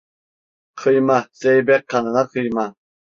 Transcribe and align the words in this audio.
Kıyma, 0.75 1.19
zeybek 1.33 1.87
kanına 1.87 2.27
kıyma… 2.27 2.75